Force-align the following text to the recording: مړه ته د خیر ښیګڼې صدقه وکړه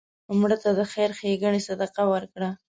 مړه 0.39 0.57
ته 0.63 0.69
د 0.79 0.81
خیر 0.91 1.11
ښیګڼې 1.19 1.61
صدقه 1.67 2.03
وکړه 2.11 2.49